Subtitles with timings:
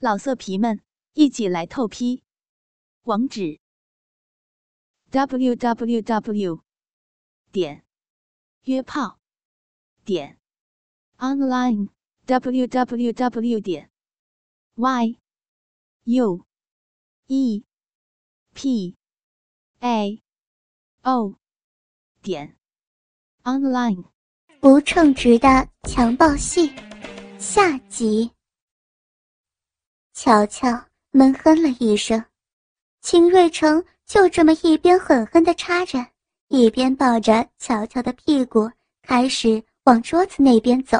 [0.00, 0.80] 老色皮们，
[1.14, 2.22] 一起来透批！
[3.02, 3.58] 网址
[5.10, 6.62] ：w w w
[7.50, 7.84] 点
[8.62, 9.18] 约炮
[10.04, 10.38] 点
[11.16, 11.88] online
[12.26, 13.90] w w w 点
[14.76, 15.18] y
[16.04, 16.46] u
[17.26, 17.64] e
[18.54, 18.96] p
[19.80, 20.22] a
[21.02, 21.34] o
[22.22, 22.56] 点
[23.42, 24.04] online。
[24.60, 26.72] 不称职的强暴戏
[27.40, 28.37] 下集。
[30.20, 30.68] 乔乔
[31.12, 32.20] 闷哼了一声，
[33.00, 36.04] 秦瑞成就这么一边狠狠地插着，
[36.48, 38.68] 一边抱着乔乔的屁股，
[39.00, 40.98] 开始往桌子那边走。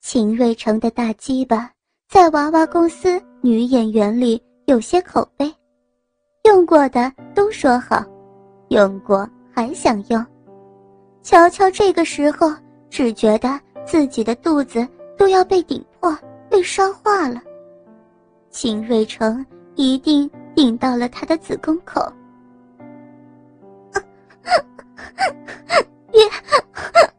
[0.00, 1.70] 秦瑞成的大鸡巴
[2.08, 5.54] 在娃娃公司女演员里有些口碑，
[6.46, 8.04] 用过的都说好，
[8.70, 9.24] 用过
[9.54, 10.26] 还想用。
[11.22, 12.52] 乔乔这个时候
[12.90, 13.48] 只觉得
[13.86, 14.84] 自己的肚子
[15.16, 16.12] 都要被顶破、
[16.50, 17.40] 被烧化了。
[18.60, 22.12] 秦瑞成一定顶到了他的子宫口。
[26.10, 26.28] 别，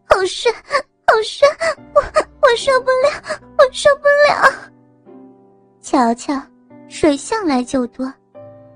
[0.03, 0.53] 好深，
[1.07, 1.47] 好深，
[1.95, 2.01] 我
[2.41, 3.07] 我受不了，
[3.57, 4.51] 我受不了。
[5.79, 6.37] 瞧瞧，
[6.89, 8.13] 水向来就多。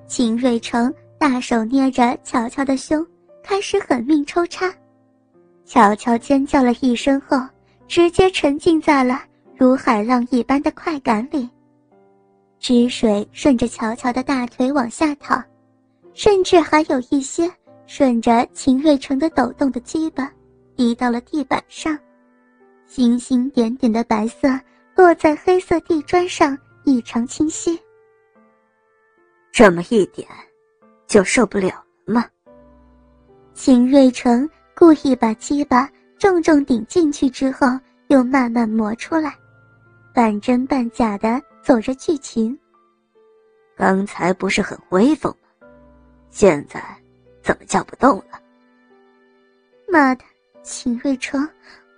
[0.08, 3.06] 秦瑞成大手捏着乔乔的胸，
[3.44, 4.74] 开始狠命抽插。
[5.66, 7.38] 乔乔尖叫了一声后，
[7.90, 9.22] 直接沉浸在了
[9.58, 11.50] 如海浪一般的快感里。
[12.64, 15.44] 汁水顺着乔乔的大腿往下淌，
[16.14, 17.52] 甚至还有一些
[17.88, 20.31] 顺着秦瑞成的抖动的鸡巴，
[20.73, 22.00] 滴到了地板上，
[22.88, 24.47] 星星点点的白色
[24.95, 27.78] 落在黑色地砖上，异常清晰。
[29.52, 30.25] 这么一点，
[31.06, 31.67] 就受不了
[32.06, 32.25] 了吗？
[33.53, 37.67] 秦瑞成故意把鸡巴重重顶进去之后，
[38.08, 39.36] 又慢慢磨出来，
[40.16, 41.41] 半真半假的。
[41.64, 42.58] 走着剧情。
[43.75, 45.67] 刚才不是很威风吗？
[46.30, 46.83] 现在
[47.42, 48.39] 怎么叫不动了？
[49.88, 50.23] 妈的，
[50.62, 51.47] 秦瑞成，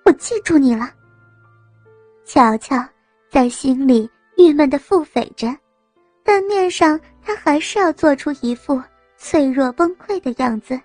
[0.05, 0.89] 我记住你了。
[2.23, 2.77] 乔乔
[3.29, 5.47] 在心里郁闷的腹诽着，
[6.23, 8.81] 但面上他还是要做出一副
[9.17, 10.79] 脆弱崩溃的样子，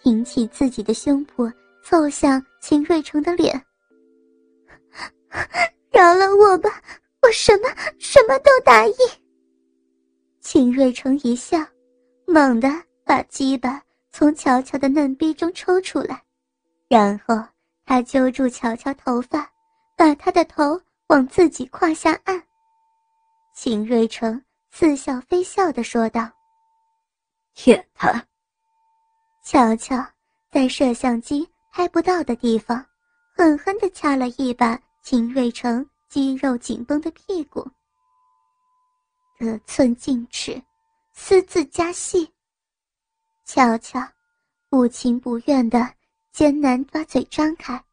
[0.00, 3.60] 挺起自己的胸脯，凑向秦瑞成的脸。
[5.90, 6.70] 饶了我吧。
[7.24, 7.68] 我什么
[7.98, 8.96] 什么都答应。
[10.42, 11.58] 秦瑞成一笑，
[12.26, 12.68] 猛地
[13.02, 16.22] 把鸡巴从乔乔的嫩逼中抽出来，
[16.86, 17.42] 然后
[17.86, 19.50] 他揪住乔乔头发，
[19.96, 22.42] 把她的头往自己胯下按。
[23.54, 26.30] 秦瑞成似笑非笑的说道
[27.54, 28.22] ：“舔他。”
[29.42, 29.96] 乔乔
[30.50, 32.84] 在摄像机拍不到的地方，
[33.34, 35.88] 狠狠地掐了一把秦瑞成。
[36.14, 37.68] 肌肉紧绷的屁股，
[39.36, 40.62] 得寸进尺，
[41.12, 42.32] 私自加戏。
[43.44, 44.00] 乔乔
[44.68, 45.92] 不情不愿的
[46.30, 47.84] 艰难把嘴张开，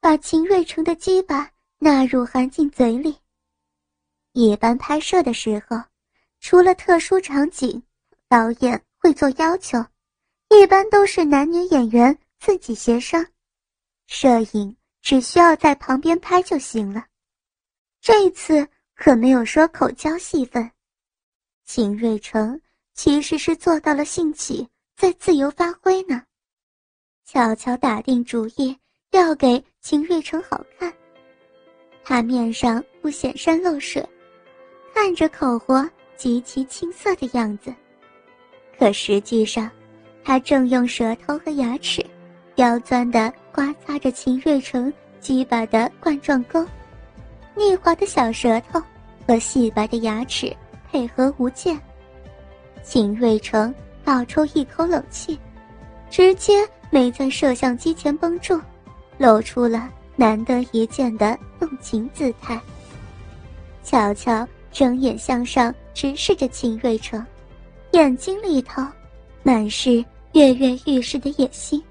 [0.00, 3.18] 把秦瑞成的鸡巴纳入含进嘴里。
[4.32, 5.82] 一般拍摄的时候，
[6.40, 7.82] 除了特殊场景，
[8.28, 9.82] 导演会做要求，
[10.50, 13.24] 一般都是男女演员自己协商，
[14.08, 17.06] 摄影只需要在旁边拍就行了。
[18.02, 20.68] 这次可没有说口交戏份，
[21.64, 22.60] 秦瑞成
[22.94, 26.20] 其实是做到了兴起，在自由发挥呢。
[27.24, 28.76] 悄悄打定主意
[29.12, 30.92] 要给秦瑞成好看，
[32.02, 34.04] 他面上不显山露水，
[34.92, 37.72] 看着口活极其青涩的样子，
[38.76, 39.70] 可实际上，
[40.24, 42.04] 他正用舌头和牙齿，
[42.56, 46.66] 刁钻地刮擦着秦瑞成鸡巴的冠状沟。
[47.54, 48.82] 腻滑的小舌头
[49.26, 50.54] 和细白的牙齿
[50.90, 51.78] 配合无间，
[52.82, 53.72] 秦瑞成
[54.04, 55.38] 倒抽一口冷气，
[56.10, 58.60] 直接没在摄像机前绷住，
[59.18, 62.60] 露出了难得一见的动情姿态。
[63.84, 67.24] 乔乔睁眼向上直视着秦瑞成，
[67.92, 68.82] 眼睛里头
[69.42, 71.82] 满是跃跃欲试的野心。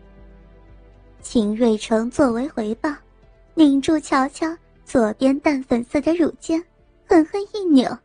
[1.22, 2.90] 秦瑞成作为回报，
[3.54, 4.48] 拧住乔乔。
[4.92, 6.62] 左边淡粉色的乳尖，
[7.08, 7.98] 狠狠一扭，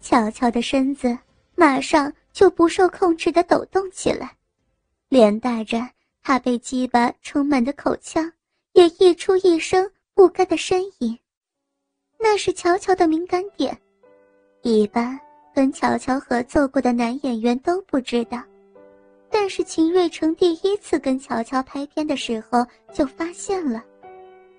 [0.00, 1.16] 乔乔的身子
[1.54, 4.36] 马上就不受控制的抖动起来，
[5.08, 5.88] 连带着
[6.20, 8.28] 他被鸡巴充满的口腔
[8.72, 11.16] 也溢出一声不甘的呻吟。
[12.18, 13.80] 那是乔乔的敏感点，
[14.62, 15.16] 一般
[15.54, 18.42] 跟乔乔合作过的男演员都不知道，
[19.30, 23.80] 但是秦瑞成第一次跟乔乔拍片的时候就发现了，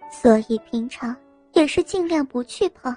[0.10, 1.14] 所以平常。
[1.54, 2.96] 也是尽量不去碰，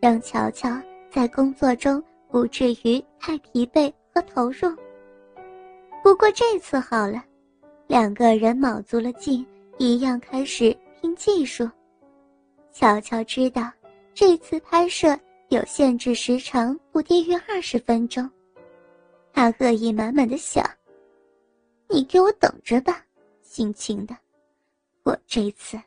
[0.00, 0.68] 让乔乔
[1.10, 4.74] 在工作中不至于太疲惫和投入。
[6.02, 7.24] 不过这次好了，
[7.86, 9.44] 两个人卯足了劲，
[9.78, 11.68] 一样开始拼技术。
[12.72, 13.70] 乔乔知道，
[14.14, 15.18] 这次拍摄
[15.48, 18.28] 有限制时长，不低于二十分钟。
[19.32, 20.64] 他恶意满满的想
[21.88, 23.04] ：“你给我等着吧，
[23.42, 24.16] 姓秦的，
[25.02, 25.78] 我这次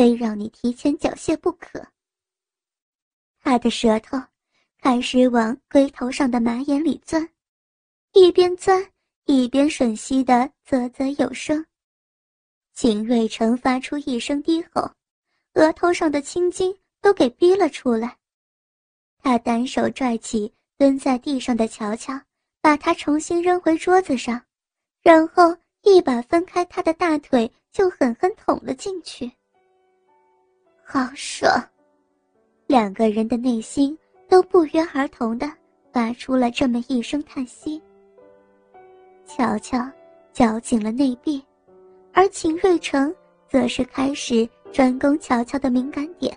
[0.00, 1.86] 非让你提前缴械不可。”
[3.38, 4.18] 他的舌头
[4.78, 7.28] 开始往龟头上的马眼里钻，
[8.14, 8.82] 一边钻
[9.26, 11.66] 一边吮吸的啧啧有声。
[12.72, 14.90] 秦瑞成发出一声低吼，
[15.52, 18.16] 额头上的青筋都给逼了出来。
[19.18, 22.18] 他单手拽起蹲在地上的乔乔，
[22.62, 24.42] 把他重新扔回桌子上，
[25.02, 29.30] 然后一把分开他的大腿，就狠狠捅了进去。
[30.92, 31.48] 好爽！
[32.66, 33.96] 两个人的内心
[34.28, 35.48] 都不约而同的
[35.92, 37.80] 发出了这么一声叹息。
[39.24, 39.88] 乔乔
[40.32, 41.40] 绞紧了内壁，
[42.12, 43.14] 而秦瑞成
[43.48, 46.36] 则是开始专攻乔乔的敏感点，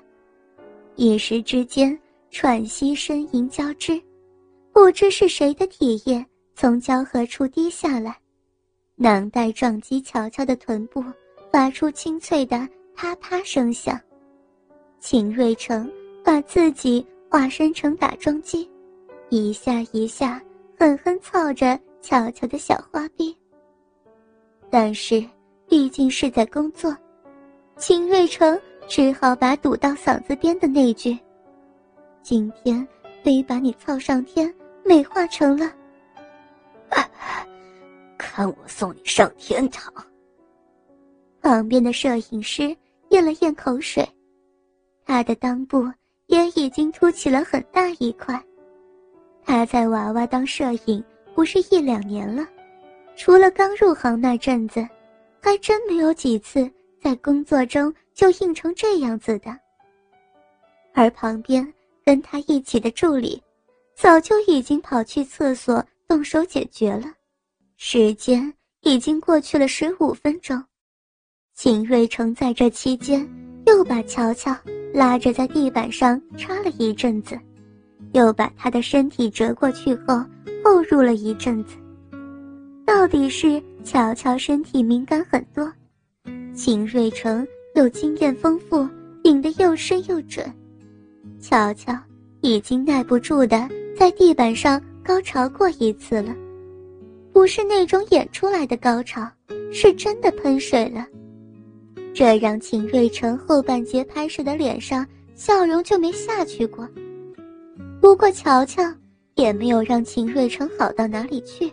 [0.97, 3.99] 一时之间喘息呻吟交织，
[4.71, 6.23] 不知是谁的体液
[6.53, 8.15] 从交合处滴下来，
[8.97, 11.03] 囊袋撞击乔乔的臀部，
[11.51, 13.99] 发出清脆的啪啪声响。
[15.05, 15.91] 秦瑞成。
[16.23, 18.71] 把自己化身成打桩机，
[19.27, 20.41] 一下一下
[20.79, 23.37] 狠狠操着巧巧的小花臂。
[24.69, 25.21] 但是
[25.67, 26.95] 毕竟是在工作，
[27.75, 28.57] 秦瑞成
[28.87, 31.19] 只好把堵到嗓子边的那句
[32.23, 32.87] “今天
[33.21, 34.51] 非把你操上天”
[34.85, 35.69] 美化成了
[38.17, 39.93] “看我送你上天堂”。
[41.43, 42.73] 旁边的摄影师
[43.09, 44.07] 咽了咽口水，
[45.05, 45.91] 他的裆部。
[46.27, 48.41] 也已经凸起了很大一块。
[49.45, 51.03] 他在娃娃当摄影
[51.35, 52.47] 不是一两年了，
[53.15, 54.87] 除了刚入行那阵子，
[55.41, 56.67] 还真没有几次
[56.99, 59.55] 在工作中就硬成这样子的。
[60.93, 61.71] 而旁边
[62.05, 63.39] 跟他一起的助理，
[63.95, 67.13] 早就已经跑去厕所动手解决了。
[67.75, 68.51] 时间
[68.81, 70.63] 已经过去了十五分钟，
[71.53, 73.29] 秦瑞成在这期间
[73.67, 74.55] 又把乔乔。
[74.93, 77.37] 拉着在地板上插了一阵子，
[78.11, 80.23] 又把他的身体折过去后
[80.63, 81.75] 后入了一阵子。
[82.85, 85.71] 到底是乔乔身体敏感很多，
[86.53, 87.45] 秦瑞成
[87.75, 88.87] 又经验丰富，
[89.23, 90.45] 顶得又深又准。
[91.39, 91.91] 乔乔
[92.41, 93.67] 已经耐不住的
[93.97, 96.35] 在地板上高潮过一次了，
[97.31, 99.27] 不是那种演出来的高潮，
[99.71, 101.05] 是真的喷水了。
[102.13, 106.87] 这让秦瑞成后半截拍摄的脸上笑容就没下去过。
[107.99, 108.83] 不过乔乔
[109.35, 111.71] 也没有让秦瑞成好到哪里去，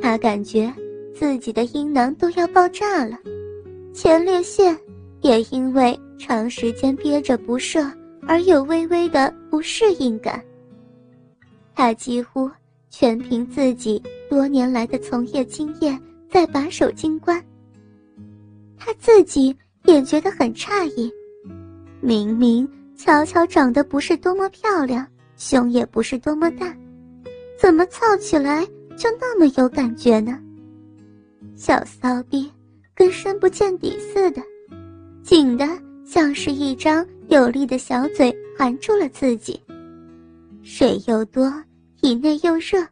[0.00, 0.72] 他感觉
[1.12, 3.18] 自己的阴囊都要爆炸了，
[3.92, 4.78] 前列腺
[5.20, 7.90] 也因为长时间憋着不射
[8.26, 10.40] 而有微微的不适应感。
[11.74, 12.48] 他几乎
[12.88, 17.44] 全凭自己多年来的从业经验在把守金关。
[18.76, 21.10] 他自己也觉得很诧异，
[22.00, 25.06] 明明乔乔长得不是多么漂亮，
[25.36, 26.76] 胸也不是多么大，
[27.58, 28.64] 怎么操起来
[28.96, 30.38] 就那么有感觉呢？
[31.56, 32.50] 小骚逼
[32.94, 34.42] 跟深不见底似的，
[35.22, 35.66] 紧的
[36.04, 39.60] 像是一张有力的小嘴含住了自己，
[40.62, 41.52] 水又多，
[42.00, 42.86] 体内又热。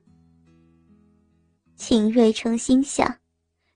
[1.77, 3.13] 秦瑞成心想。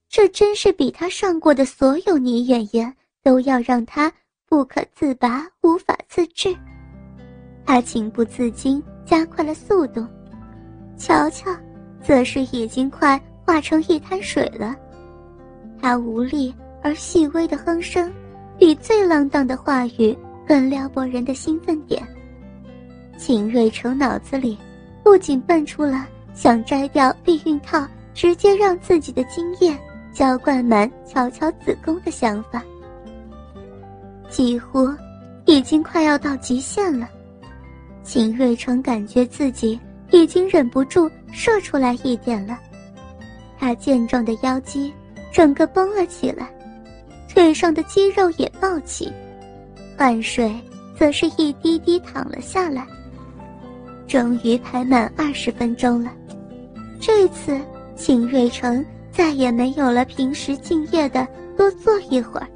[0.09, 4.11] 这真是比他上过的所有女演员都要让他
[4.49, 6.57] 不可自拔、无法自制。
[7.65, 10.07] 他情不自禁加快了速度，
[10.97, 11.51] 乔乔
[12.01, 14.75] 则是已经快化成一滩水了。
[15.83, 18.11] 他无力而细微的哼声，
[18.59, 22.03] 比最浪荡的话语更撩拨人的兴奋点。
[23.19, 24.57] 秦瑞成脑子里
[25.03, 29.79] 不仅蹦出了想摘掉避孕套，直接让自己的经验。
[30.17, 32.65] 浇灌满乔乔子宫的想法，
[34.31, 34.89] 几乎
[35.45, 37.07] 已经快要到极限了。
[38.03, 39.79] 秦瑞成感觉自己
[40.11, 42.59] 已经忍不住射出来一点了，
[43.59, 44.91] 他健壮的腰肌
[45.31, 46.51] 整个绷了起来，
[47.29, 49.13] 腿上的肌肉也暴起，
[49.99, 50.51] 汗水
[50.99, 52.87] 则是一滴滴淌了下来。
[54.09, 56.11] 终于排满二十分钟了，
[56.99, 57.61] 这次
[57.95, 58.83] 秦瑞成。
[59.17, 62.47] 再也没有了平时敬业的多坐一会儿，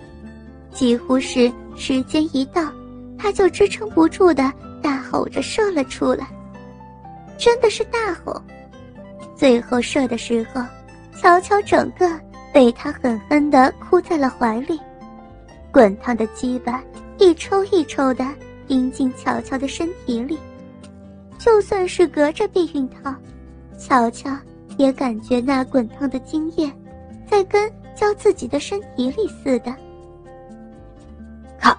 [0.74, 2.70] 几乎是时间一到，
[3.18, 4.52] 他就支撑不住的
[4.82, 6.28] 大吼着射了出来，
[7.38, 8.42] 真的是大吼。
[9.34, 10.62] 最后射的时候，
[11.18, 12.06] 乔乔整个
[12.52, 14.78] 被他狠狠地箍在了怀里，
[15.72, 16.82] 滚烫的鸡巴
[17.16, 18.26] 一抽一抽的
[18.68, 20.38] 钉进乔乔的身体里，
[21.38, 23.14] 就算是隔着避孕套，
[23.78, 24.30] 乔乔
[24.80, 26.72] 也感觉那滚烫的精液
[27.28, 29.76] 在跟浇自己的身体里似的。
[31.60, 31.76] 靠！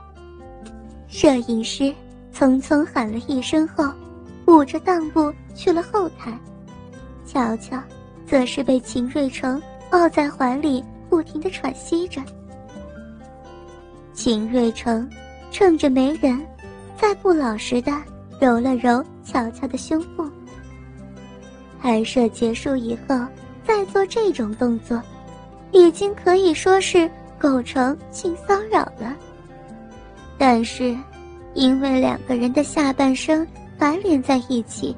[1.07, 1.91] 摄影师
[2.31, 3.91] 匆匆喊了一声后，
[4.45, 6.31] 捂着裆部去了后台。
[7.25, 7.81] 乔乔，
[8.27, 12.21] 则是被秦瑞成抱在怀里，不停的喘息着。
[14.13, 15.09] 秦瑞成
[15.49, 16.39] 趁着没人，
[16.99, 17.91] 再不老实的
[18.39, 20.23] 揉了揉乔乔的胸部。
[21.81, 23.15] 拍摄结束以后，
[23.65, 25.01] 再做这种动作，
[25.71, 27.09] 已经可以说是
[27.39, 29.15] 构成性骚扰了。
[30.37, 30.95] 但是，
[31.53, 33.47] 因为两个人的下半身
[33.77, 34.95] 反连在一起，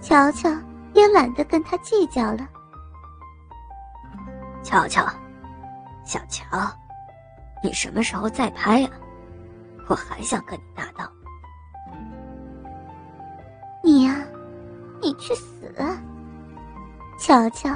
[0.00, 0.48] 乔乔。
[0.94, 2.48] 也懒得跟他计较了。
[4.62, 5.04] 乔乔，
[6.04, 6.44] 小乔，
[7.64, 8.90] 你什么时候再拍啊？
[9.88, 11.10] 我还想跟你搭档。
[15.16, 15.72] 去死！
[17.18, 17.70] 乔乔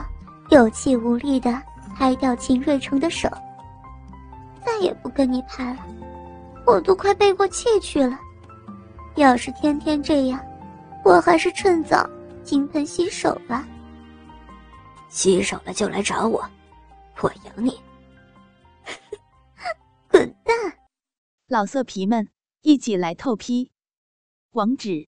[0.51, 1.63] 有气无力的
[1.97, 3.29] 拍掉秦瑞成的手，
[4.65, 5.87] 再也不跟你拍了，
[6.67, 8.19] 我都快背过气去了。
[9.17, 10.41] 要是天天这样，
[11.05, 12.09] 我还是趁早。
[12.45, 13.67] 金盆洗手吧，
[15.11, 16.43] 洗手了就来找我，
[17.21, 17.79] 我养你。
[20.09, 20.55] 滚蛋！
[21.47, 22.29] 老色皮们，
[22.63, 23.71] 一起来透批，
[24.53, 25.08] 网址